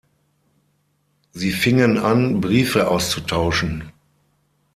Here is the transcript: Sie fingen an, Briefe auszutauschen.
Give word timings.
Sie 1.31 1.51
fingen 1.51 1.99
an, 1.99 2.41
Briefe 2.41 2.87
auszutauschen. 2.87 3.91